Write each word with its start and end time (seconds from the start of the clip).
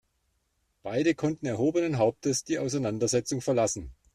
Beide 0.81 1.13
konnten 1.13 1.45
erhobenen 1.45 1.99
Hauptes 1.99 2.43
die 2.43 2.57
Auseinandersetzung 2.57 3.39
verlassen. 3.39 3.91